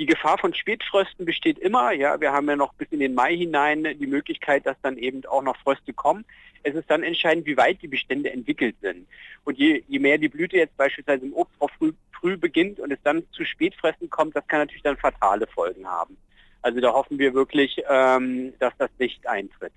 Die 0.00 0.06
Gefahr 0.06 0.38
von 0.38 0.54
Spätfrösten 0.54 1.26
besteht 1.26 1.58
immer. 1.58 1.92
Ja, 1.92 2.18
wir 2.22 2.32
haben 2.32 2.48
ja 2.48 2.56
noch 2.56 2.72
bis 2.72 2.88
in 2.90 3.00
den 3.00 3.12
Mai 3.12 3.36
hinein 3.36 3.84
die 3.84 4.06
Möglichkeit, 4.06 4.64
dass 4.64 4.80
dann 4.80 4.96
eben 4.96 5.26
auch 5.26 5.42
noch 5.42 5.58
Fröste 5.58 5.92
kommen. 5.92 6.24
Es 6.62 6.74
ist 6.74 6.90
dann 6.90 7.02
entscheidend, 7.02 7.44
wie 7.44 7.58
weit 7.58 7.82
die 7.82 7.88
Bestände 7.88 8.32
entwickelt 8.32 8.76
sind. 8.80 9.06
Und 9.44 9.58
je, 9.58 9.84
je 9.88 9.98
mehr 9.98 10.16
die 10.16 10.30
Blüte 10.30 10.56
jetzt 10.56 10.74
beispielsweise 10.78 11.26
im 11.26 11.34
Obst 11.34 11.54
auch 11.58 11.70
früh, 11.72 11.92
früh 12.18 12.38
beginnt 12.38 12.80
und 12.80 12.90
es 12.90 12.98
dann 13.04 13.24
zu 13.32 13.44
Spätfressen 13.44 14.08
kommt, 14.08 14.34
das 14.34 14.46
kann 14.46 14.60
natürlich 14.60 14.82
dann 14.82 14.96
fatale 14.96 15.46
Folgen 15.46 15.86
haben. 15.86 16.16
Also 16.62 16.80
da 16.80 16.94
hoffen 16.94 17.18
wir 17.18 17.34
wirklich, 17.34 17.82
ähm, 17.86 18.54
dass 18.58 18.72
das 18.78 18.88
nicht 18.98 19.26
eintritt. 19.26 19.72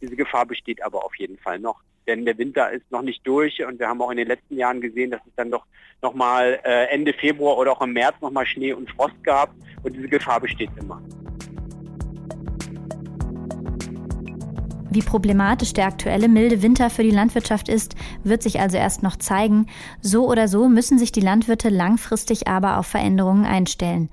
Diese 0.00 0.16
Gefahr 0.16 0.46
besteht 0.46 0.82
aber 0.82 1.04
auf 1.04 1.16
jeden 1.16 1.38
Fall 1.38 1.58
noch. 1.58 1.80
Denn 2.06 2.24
der 2.24 2.38
Winter 2.38 2.70
ist 2.70 2.90
noch 2.90 3.02
nicht 3.02 3.26
durch 3.26 3.62
und 3.64 3.78
wir 3.78 3.88
haben 3.88 4.00
auch 4.00 4.10
in 4.10 4.16
den 4.16 4.28
letzten 4.28 4.56
Jahren 4.56 4.80
gesehen, 4.80 5.10
dass 5.10 5.20
es 5.26 5.34
dann 5.36 5.50
doch 5.50 5.66
nochmal 6.00 6.58
äh, 6.64 6.86
Ende 6.86 7.12
Februar 7.12 7.58
oder 7.58 7.72
auch 7.72 7.82
im 7.82 7.92
März 7.92 8.14
nochmal 8.20 8.46
Schnee 8.46 8.72
und 8.72 8.90
Frost 8.90 9.22
gab 9.24 9.52
und 9.82 9.94
diese 9.94 10.08
Gefahr 10.08 10.40
besteht 10.40 10.70
immer. 10.78 11.02
Wie 14.90 15.02
problematisch 15.02 15.74
der 15.74 15.86
aktuelle 15.86 16.28
milde 16.28 16.62
Winter 16.62 16.88
für 16.88 17.02
die 17.02 17.10
Landwirtschaft 17.10 17.68
ist, 17.68 17.94
wird 18.24 18.42
sich 18.42 18.58
also 18.58 18.78
erst 18.78 19.02
noch 19.02 19.16
zeigen. 19.16 19.66
So 20.00 20.26
oder 20.26 20.48
so 20.48 20.68
müssen 20.68 20.98
sich 20.98 21.12
die 21.12 21.20
Landwirte 21.20 21.68
langfristig 21.68 22.48
aber 22.48 22.78
auf 22.78 22.86
Veränderungen 22.86 23.44
einstellen. 23.44 24.08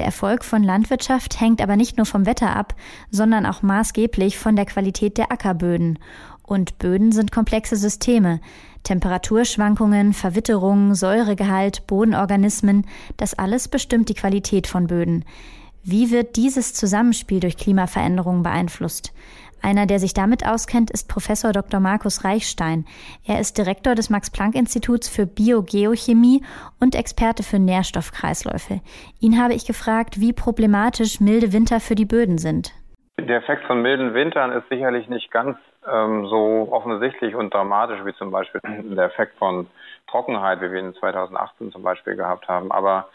Der 0.00 0.06
Erfolg 0.06 0.46
von 0.46 0.62
Landwirtschaft 0.62 1.42
hängt 1.42 1.60
aber 1.60 1.76
nicht 1.76 1.98
nur 1.98 2.06
vom 2.06 2.24
Wetter 2.24 2.56
ab, 2.56 2.74
sondern 3.10 3.44
auch 3.44 3.60
maßgeblich 3.60 4.38
von 4.38 4.56
der 4.56 4.64
Qualität 4.64 5.18
der 5.18 5.30
Ackerböden. 5.30 5.98
Und 6.42 6.78
Böden 6.78 7.12
sind 7.12 7.32
komplexe 7.32 7.76
Systeme. 7.76 8.40
Temperaturschwankungen, 8.82 10.14
Verwitterung, 10.14 10.94
Säuregehalt, 10.94 11.86
Bodenorganismen, 11.86 12.86
das 13.18 13.34
alles 13.34 13.68
bestimmt 13.68 14.08
die 14.08 14.14
Qualität 14.14 14.66
von 14.66 14.86
Böden. 14.86 15.26
Wie 15.82 16.10
wird 16.10 16.36
dieses 16.36 16.72
Zusammenspiel 16.72 17.40
durch 17.40 17.58
Klimaveränderungen 17.58 18.42
beeinflusst? 18.42 19.12
Einer, 19.62 19.86
der 19.86 19.98
sich 19.98 20.14
damit 20.14 20.46
auskennt, 20.46 20.90
ist 20.90 21.08
Professor 21.08 21.52
Dr. 21.52 21.80
Markus 21.80 22.24
Reichstein. 22.24 22.84
Er 23.26 23.40
ist 23.40 23.58
Direktor 23.58 23.94
des 23.94 24.10
Max-Planck-Instituts 24.10 25.08
für 25.08 25.26
Biogeochemie 25.26 26.42
und 26.80 26.94
Experte 26.94 27.42
für 27.42 27.58
Nährstoffkreisläufe. 27.58 28.80
Ihn 29.20 29.42
habe 29.42 29.54
ich 29.54 29.66
gefragt, 29.66 30.20
wie 30.20 30.32
problematisch 30.32 31.20
milde 31.20 31.52
Winter 31.52 31.80
für 31.80 31.94
die 31.94 32.06
Böden 32.06 32.38
sind. 32.38 32.72
Der 33.18 33.36
Effekt 33.36 33.64
von 33.64 33.82
milden 33.82 34.14
Wintern 34.14 34.52
ist 34.52 34.68
sicherlich 34.70 35.08
nicht 35.08 35.30
ganz 35.30 35.58
ähm, 35.86 36.26
so 36.26 36.68
offensichtlich 36.70 37.34
und 37.34 37.52
dramatisch 37.52 38.04
wie 38.04 38.14
zum 38.14 38.30
Beispiel 38.30 38.60
der 38.64 39.06
Effekt 39.06 39.36
von 39.38 39.66
Trockenheit, 40.08 40.60
wie 40.60 40.72
wir 40.72 40.80
ihn 40.80 40.94
2018 40.94 41.72
zum 41.72 41.82
Beispiel 41.82 42.16
gehabt 42.16 42.48
haben. 42.48 42.72
Aber 42.72 43.08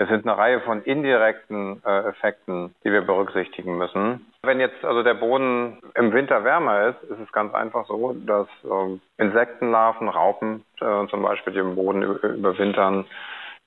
es 0.00 0.08
sind 0.08 0.26
eine 0.26 0.38
Reihe 0.38 0.60
von 0.62 0.82
indirekten 0.82 1.82
äh, 1.84 2.08
Effekten, 2.08 2.74
die 2.84 2.90
wir 2.90 3.02
berücksichtigen 3.02 3.76
müssen. 3.76 4.24
Wenn 4.42 4.58
jetzt 4.58 4.82
also 4.82 5.02
der 5.02 5.12
Boden 5.12 5.78
im 5.94 6.14
Winter 6.14 6.42
wärmer 6.42 6.88
ist, 6.88 7.02
ist 7.10 7.18
es 7.22 7.30
ganz 7.32 7.52
einfach 7.52 7.86
so, 7.86 8.16
dass 8.24 8.48
äh, 8.64 9.22
Insektenlarven, 9.22 10.08
Raupen 10.08 10.64
äh, 10.80 11.06
zum 11.08 11.20
Beispiel, 11.20 11.52
die 11.52 11.58
im 11.58 11.74
Boden 11.74 12.02
überwintern, 12.02 13.04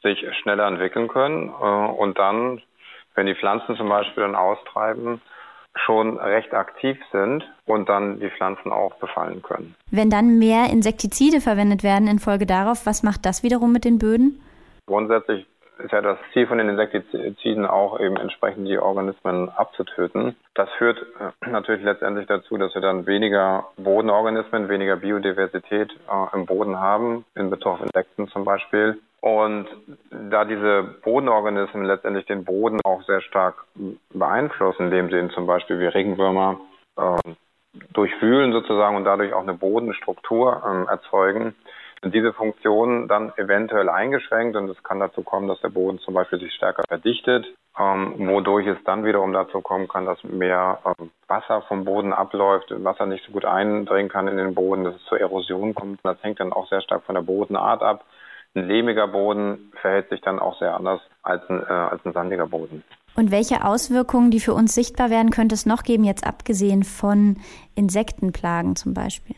sich 0.02 0.26
schneller 0.42 0.66
entwickeln 0.66 1.08
können 1.08 1.50
äh, 1.50 1.52
und 1.52 2.18
dann, 2.18 2.64
wenn 3.14 3.28
die 3.28 3.36
Pflanzen 3.36 3.78
zum 3.78 3.90
Beispiel 3.90 4.24
dann 4.24 4.36
austreiben, 4.36 5.22
schon 5.86 6.18
recht 6.18 6.56
aktiv 6.56 6.98
sind 7.12 7.44
und 7.66 7.90
dann 7.90 8.20
die 8.20 8.32
Pflanzen 8.32 8.72
auch 8.72 8.96
befallen 8.96 9.44
können. 9.44 9.76
Wenn 9.92 10.10
dann 10.10 10.40
mehr 10.40 10.72
Insektizide 10.72 11.42
verwendet 11.42 11.84
werden 11.84 12.08
infolge 12.08 12.48
darauf, 12.48 12.88
was 12.88 13.04
macht 13.04 13.24
das 13.24 13.44
wiederum 13.44 13.72
mit 13.72 13.86
den 13.86 14.00
Böden? 14.00 14.42
Grundsätzlich 14.88 15.46
ist 15.80 15.92
ja 15.92 16.02
das 16.02 16.18
Ziel 16.32 16.48
von 16.48 16.58
den 16.58 16.70
Insektiziden 16.70 17.66
auch 17.66 18.00
eben 18.00 18.18
entsprechend 18.18 18.68
die 18.68 18.78
Organismen 18.78 19.50
abzutöten. 19.50 20.36
Das 20.54 20.70
führt 20.78 20.98
äh, 21.20 21.50
natürlich 21.50 21.84
letztendlich 21.84 22.28
dazu, 22.28 22.58
dass 22.58 22.74
wir 22.74 22.82
dann 22.82 23.06
weniger 23.06 23.66
Bodenorganismen, 23.78 24.70
weniger 24.70 24.98
Biodiversität 24.98 25.92
äh, 25.92 26.36
im 26.36 26.46
Boden 26.46 26.80
haben, 26.80 27.26
in 27.36 27.50
Bezug 27.50 27.74
auf 27.74 27.82
Insekten 27.82 28.28
zum 28.28 28.46
Beispiel. 28.46 29.00
Und 29.22 29.68
da 30.10 30.44
diese 30.44 30.84
Bodenorganismen 31.02 31.86
letztendlich 31.86 32.26
den 32.26 32.44
Boden 32.44 32.82
auch 32.84 33.04
sehr 33.04 33.22
stark 33.22 33.56
beeinflussen, 34.10 34.88
indem 34.88 35.10
sie 35.10 35.18
ihn 35.18 35.30
zum 35.30 35.48
Beispiel 35.48 35.80
wie 35.80 35.86
Regenwürmer 35.86 36.60
äh, 36.98 37.32
durchwühlen 37.94 38.52
sozusagen 38.52 38.96
und 38.96 39.06
dadurch 39.06 39.34
auch 39.34 39.44
eine 39.44 39.54
Bodenstruktur 39.54 40.62
äh, 40.66 40.92
erzeugen, 40.92 41.56
diese 42.06 42.34
Funktion 42.34 43.08
dann 43.08 43.32
eventuell 43.38 43.90
eingeschränkt 43.90 44.56
und 44.56 44.70
es 44.70 44.82
kann 44.84 45.00
dazu 45.00 45.24
kommen, 45.24 45.48
dass 45.48 45.62
der 45.62 45.70
Boden 45.70 46.00
zum 46.00 46.14
Beispiel 46.14 46.40
sich 46.40 46.54
stärker 46.54 46.84
verdichtet, 46.88 47.46
ähm, 47.80 48.16
wodurch 48.18 48.68
es 48.68 48.78
dann 48.86 49.06
wiederum 49.06 49.34
dazu 49.34 49.62
kommen 49.62 49.88
kann, 49.88 50.06
dass 50.06 50.24
mehr 50.24 50.80
ähm, 50.86 51.12
Wasser 51.28 51.62
vom 51.64 51.86
Boden 51.86 52.14
abläuft, 52.14 52.72
Wasser 52.84 53.06
nicht 53.06 53.26
so 53.26 53.32
gut 53.32 53.46
eindringen 53.46 54.10
kann 54.10 54.28
in 54.28 54.38
den 54.38 54.54
Boden, 54.54 54.84
dass 54.84 54.96
es 54.96 55.04
zur 55.06 55.20
Erosion 55.20 55.74
kommt. 55.74 56.00
Das 56.04 56.22
hängt 56.22 56.40
dann 56.40 56.54
auch 56.54 56.68
sehr 56.70 56.82
stark 56.82 57.04
von 57.04 57.16
der 57.16 57.22
Bodenart 57.22 57.82
ab. 57.82 58.06
Ein 58.56 58.68
lehmiger 58.68 59.08
Boden 59.08 59.72
verhält 59.82 60.10
sich 60.10 60.22
dann 60.22 60.40
auch 60.40 60.60
sehr 60.60 60.76
anders 60.76 61.02
als 61.24 61.48
ein, 61.50 61.64
äh, 61.64 61.74
als 61.74 62.06
ein 62.06 62.14
sandiger 62.14 62.48
Boden. 62.48 62.84
Und 63.16 63.32
welche 63.32 63.64
Auswirkungen, 63.64 64.32
die 64.32 64.40
für 64.40 64.54
uns 64.54 64.74
sichtbar 64.74 65.10
werden, 65.10 65.30
könnte 65.30 65.56
es 65.56 65.66
noch 65.66 65.84
geben, 65.84 66.04
jetzt 66.04 66.26
abgesehen 66.26 66.84
von 66.84 67.38
Insektenplagen 67.76 68.76
zum 68.76 68.94
Beispiel? 68.94 69.36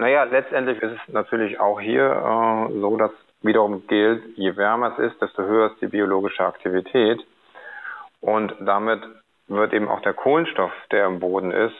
Naja, 0.00 0.22
letztendlich 0.22 0.80
ist 0.80 0.92
es 0.92 1.12
natürlich 1.12 1.60
auch 1.60 1.78
hier 1.78 2.06
äh, 2.06 2.80
so, 2.80 2.96
dass 2.96 3.10
wiederum 3.42 3.86
gilt, 3.86 4.22
je 4.34 4.56
wärmer 4.56 4.94
es 4.96 5.12
ist, 5.12 5.20
desto 5.20 5.42
höher 5.42 5.72
ist 5.72 5.82
die 5.82 5.88
biologische 5.88 6.42
Aktivität. 6.42 7.20
Und 8.22 8.54
damit 8.60 9.02
wird 9.48 9.74
eben 9.74 9.88
auch 9.88 10.00
der 10.00 10.14
Kohlenstoff, 10.14 10.72
der 10.90 11.04
im 11.04 11.20
Boden 11.20 11.52
ist, 11.52 11.76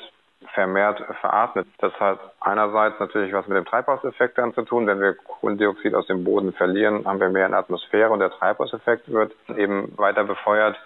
vermehrt 0.52 1.02
veratmet. 1.22 1.66
Das 1.78 1.94
hat 1.98 2.18
einerseits 2.40 3.00
natürlich 3.00 3.32
was 3.32 3.48
mit 3.48 3.56
dem 3.56 3.64
Treibhauseffekt 3.64 4.36
dann 4.36 4.52
zu 4.52 4.64
tun. 4.64 4.86
Wenn 4.86 5.00
wir 5.00 5.14
Kohlendioxid 5.14 5.94
aus 5.94 6.06
dem 6.06 6.22
Boden 6.22 6.52
verlieren, 6.52 7.06
haben 7.06 7.20
wir 7.20 7.30
mehr 7.30 7.46
in 7.46 7.52
der 7.52 7.60
Atmosphäre 7.60 8.10
und 8.10 8.18
der 8.18 8.32
Treibhauseffekt 8.32 9.10
wird 9.10 9.32
eben 9.56 9.96
weiter 9.96 10.24
befeuert. 10.24 10.78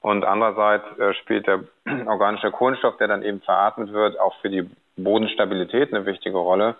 Und 0.00 0.24
andererseits 0.24 0.86
äh, 0.98 1.12
spielt 1.12 1.46
der 1.46 1.64
organische 2.06 2.50
Kohlenstoff, 2.50 2.96
der 2.96 3.08
dann 3.08 3.22
eben 3.22 3.42
veratmet 3.42 3.92
wird, 3.92 4.18
auch 4.18 4.40
für 4.40 4.48
die 4.48 4.70
Bodenstabilität 4.98 5.92
eine 5.92 6.06
wichtige 6.06 6.38
Rolle. 6.38 6.76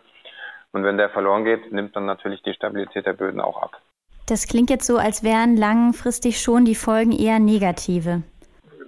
Und 0.73 0.85
wenn 0.85 0.99
der 0.99 1.09
verloren 1.09 1.45
geht, 1.45 1.73
nimmt 1.73 1.97
dann 1.97 2.07
natürlich 2.07 2.43
die 2.43 2.53
Stabilität 2.53 3.07
der 3.07 3.15
Böden 3.15 3.41
auch 3.41 3.63
ab. 3.63 3.81
Das 4.27 4.47
klingt 4.47 4.69
jetzt 4.69 4.87
so, 4.87 4.99
als 4.99 5.23
wären 5.23 5.57
langfristig 5.57 6.41
schon 6.41 6.67
die 6.67 6.75
Folgen 6.75 7.13
eher 7.13 7.39
negative. 7.39 8.23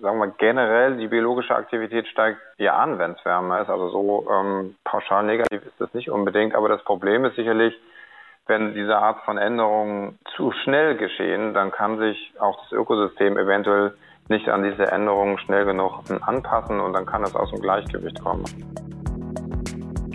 Sagen 0.03 0.19
wir 0.19 0.29
generell, 0.39 0.97
die 0.97 1.09
biologische 1.09 1.55
Aktivität 1.55 2.07
steigt 2.09 2.39
eher 2.59 2.77
an, 2.77 2.99
wenn 2.99 3.13
es 3.13 3.25
wärmer 3.25 3.63
ist. 3.63 3.71
Also 3.71 3.89
so 3.91 4.31
ähm, 4.31 4.77
pauschal 4.85 5.25
negativ 5.25 5.63
ist 5.65 5.79
das 5.79 5.93
nicht 5.95 6.11
unbedingt. 6.11 6.55
Aber 6.55 6.69
das 6.69 6.83
Problem 6.85 7.25
ist 7.25 7.37
sicherlich, 7.37 7.75
wenn 8.47 8.75
diese 8.75 8.99
Art 8.99 9.25
von 9.25 9.39
Änderungen 9.39 10.19
zu 10.37 10.53
schnell 10.53 10.97
geschehen, 10.97 11.55
dann 11.55 11.71
kann 11.71 11.99
sich 11.99 12.33
auch 12.39 12.61
das 12.63 12.73
Ökosystem 12.73 13.39
eventuell 13.39 13.95
nicht 14.29 14.49
an 14.49 14.63
diese 14.63 14.91
Änderungen 14.91 15.39
schnell 15.39 15.65
genug 15.65 16.03
anpassen 16.21 16.81
und 16.81 16.93
dann 16.93 17.07
kann 17.07 17.23
es 17.23 17.35
aus 17.35 17.51
dem 17.51 17.61
Gleichgewicht 17.61 18.23
kommen. 18.23 18.45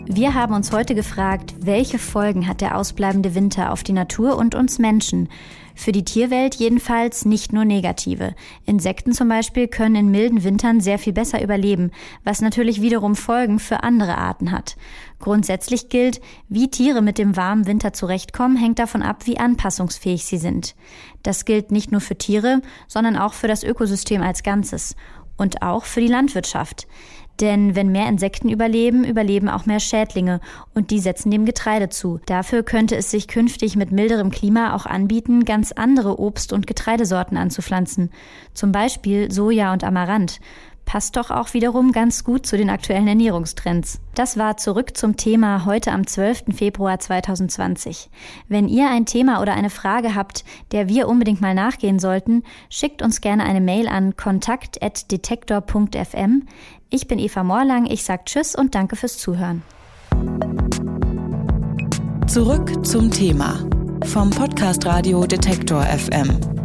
Wir 0.08 0.36
haben 0.36 0.54
uns 0.54 0.72
heute 0.72 0.94
gefragt, 0.94 1.56
welche 1.62 1.98
Folgen 1.98 2.48
hat 2.48 2.62
der 2.62 2.78
ausbleibende 2.78 3.34
Winter 3.34 3.72
auf 3.72 3.82
die 3.82 3.92
Natur 3.92 4.38
und 4.38 4.54
uns 4.54 4.78
Menschen? 4.78 5.30
Für 5.74 5.92
die 5.92 6.06
Tierwelt 6.06 6.54
jedenfalls 6.54 7.26
nicht 7.26 7.52
nur 7.52 7.66
negative. 7.66 8.36
Insekten 8.66 9.14
zum 9.14 9.28
Beispiel 9.30 9.68
können 9.68 9.96
in 9.96 10.12
milden 10.12 10.44
Wintern 10.44 10.80
sehr 10.80 11.00
viel 11.00 11.12
besser 11.12 11.42
überleben, 11.42 11.90
was 12.24 12.42
natürlich 12.42 12.82
wiederum 12.82 13.16
Folgen 13.16 13.58
für 13.58 13.82
andere 13.82 14.16
Arten 14.16 14.52
hat. 14.52 14.78
Grundsätzlich 15.18 15.90
gilt, 15.90 16.22
wie 16.50 16.70
Tiere 16.70 17.02
mit 17.02 17.18
dem 17.18 17.36
warmen 17.36 17.66
Winter 17.66 17.92
zurechtkommen, 17.92 18.58
hängt 18.58 18.78
davon 18.78 19.02
ab, 19.02 19.26
wie 19.26 19.40
anpassungsfähig 19.40 20.24
sie 20.26 20.38
sind. 20.38 20.76
Das 21.24 21.46
gilt 21.46 21.72
nicht 21.72 21.92
nur 21.92 22.02
für 22.02 22.16
Tiere, 22.16 22.62
sondern 22.88 23.18
auch 23.18 23.34
für 23.34 23.48
das 23.48 23.64
Ökosystem 23.64 24.22
als 24.22 24.44
Ganzes 24.44 24.96
und 25.36 25.64
auch 25.64 25.86
für 25.86 26.00
die 26.00 26.08
Landwirtschaft. 26.08 26.88
Denn 27.42 27.76
wenn 27.76 27.92
mehr 27.92 28.08
Insekten 28.08 28.50
überleben, 28.50 29.04
überleben 29.04 29.50
auch 29.50 29.66
mehr 29.66 29.80
Schädlinge 29.80 30.40
und 30.74 30.92
die 30.92 31.00
setzen 31.00 31.32
dem 31.32 31.46
Getreide 31.46 31.90
zu. 31.90 32.20
Dafür 32.26 32.64
könnte 32.64 32.96
es 32.96 33.12
sich 33.12 33.28
künftig 33.28 33.76
mit 33.76 33.92
milderem 33.92 34.32
Klima 34.32 34.74
auch 34.74 34.86
anbieten, 34.86 35.44
ganz 35.44 35.72
andere 35.72 36.20
Obst- 36.20 36.54
und 36.54 36.68
Getreidesorten 36.68 37.38
anzupflanzen. 37.38 38.12
Zum 38.54 38.72
Beispiel 38.72 39.32
Soja 39.32 39.74
und 39.74 39.84
Amaranth 39.84 40.40
passt 40.86 41.18
doch 41.18 41.32
auch 41.32 41.54
wiederum 41.54 41.92
ganz 41.92 42.24
gut 42.24 42.46
zu 42.46 42.56
den 42.58 42.70
aktuellen 42.70 43.08
Ernährungstrends. 43.08 44.00
Das 44.14 44.38
war 44.38 44.58
zurück 44.58 44.96
zum 44.96 45.18
Thema 45.18 45.66
heute 45.66 45.92
am 45.92 46.06
12. 46.08 46.56
Februar 46.56 47.00
2020. 47.00 48.10
Wenn 48.48 48.68
ihr 48.68 48.90
ein 48.90 49.06
Thema 49.06 49.42
oder 49.42 49.54
eine 49.54 49.70
Frage 49.70 50.16
habt, 50.16 50.44
der 50.72 50.88
wir 50.88 51.08
unbedingt 51.08 51.42
mal 51.42 51.54
nachgehen 51.54 52.00
sollten, 52.00 52.42
schickt 52.70 53.02
uns 53.02 53.20
gerne 53.22 53.44
eine 53.44 53.62
Mail 53.62 53.88
an 53.88 54.16
kontakt.detektor.fm. 54.16 56.44
Ich 56.90 57.08
bin 57.08 57.20
Eva 57.20 57.44
Morlang, 57.44 57.86
ich 57.88 58.04
sage 58.04 58.24
Tschüss 58.26 58.56
und 58.56 58.76
danke 58.76 58.96
fürs 58.96 59.18
Zuhören. 59.18 59.64
Zurück 62.28 62.86
zum 62.86 63.12
Thema 63.12 63.68
vom 64.06 64.30
Podcast 64.30 64.86
Radio 64.86 65.26
Detektor 65.26 65.84
FM. 65.84 66.65